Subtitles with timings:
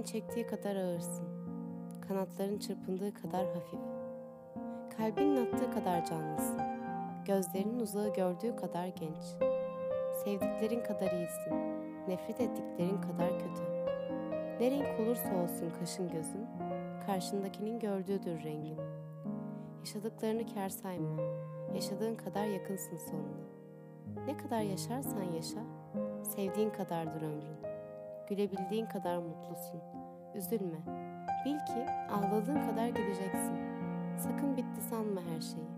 [0.00, 1.28] seni çektiği kadar ağırsın.
[2.08, 3.80] Kanatların çırpındığı kadar hafif.
[4.96, 6.60] Kalbinin attığı kadar canlısın.
[7.24, 9.24] Gözlerinin uzağı gördüğü kadar genç.
[10.24, 11.54] Sevdiklerin kadar iyisin.
[12.08, 13.62] Nefret ettiklerin kadar kötü.
[14.60, 16.46] Ne renk olursa olsun kaşın gözün,
[17.06, 18.78] karşındakinin gördüğüdür rengin.
[19.80, 21.22] Yaşadıklarını kar sayma.
[21.74, 24.26] Yaşadığın kadar yakınsın sonuna.
[24.26, 25.60] Ne kadar yaşarsan yaşa,
[26.22, 27.79] sevdiğin kadardır ömrün.
[28.30, 29.80] Gülebildiğin kadar mutlusun.
[30.34, 30.78] Üzülme.
[31.44, 33.58] Bil ki ağladığın kadar güleceksin.
[34.18, 35.68] Sakın bitti sanma her şeyi.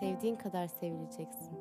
[0.00, 1.58] Sevdiğin kadar sevileceksin.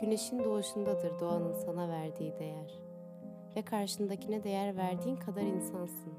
[0.00, 2.78] Güneşin doğuşundadır doğanın sana verdiği değer.
[3.56, 6.12] Ve karşındakine değer verdiğin kadar insansın.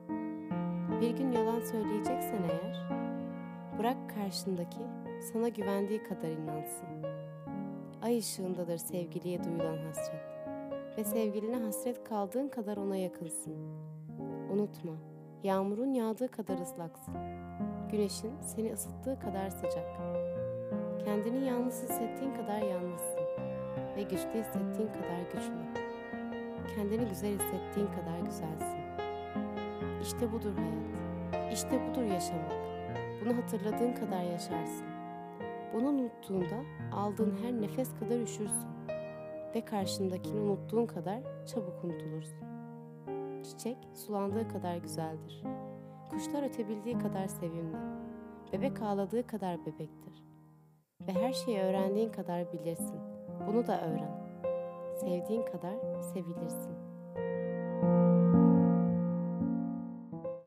[1.01, 2.89] Bir gün yalan söyleyeceksen eğer,
[3.79, 4.87] bırak karşındaki
[5.33, 6.87] sana güvendiği kadar inansın.
[8.01, 10.42] Ay ışığındadır sevgiliye duyulan hasret
[10.97, 13.53] ve sevgiline hasret kaldığın kadar ona yakınsın.
[14.51, 14.93] Unutma,
[15.43, 17.13] yağmurun yağdığı kadar ıslaksın.
[17.91, 19.87] Güneşin seni ısıttığı kadar sıcak.
[21.05, 23.23] Kendini yalnız hissettiğin kadar yalnızsın
[23.95, 25.83] ve güçlü hissettiğin kadar güçlü.
[26.75, 28.83] Kendini güzel hissettiğin kadar güzelsin.
[30.01, 31.53] İşte budur hayat.
[31.53, 32.51] İşte budur yaşamak.
[33.21, 34.85] Bunu hatırladığın kadar yaşarsın.
[35.73, 36.55] Bunu unuttuğunda
[36.91, 38.73] aldığın her nefes kadar üşürsün
[39.55, 42.47] ve karşındakini unuttuğun kadar çabuk unutulursun.
[43.43, 45.43] Çiçek sulandığı kadar güzeldir.
[46.09, 47.77] Kuşlar ötebildiği kadar sevimli.
[48.53, 50.23] Bebek ağladığı kadar bebektir.
[51.01, 52.99] Ve her şeyi öğrendiğin kadar bilirsin.
[53.47, 54.23] Bunu da öğren.
[54.99, 56.82] Sevdiğin kadar sevilirsin.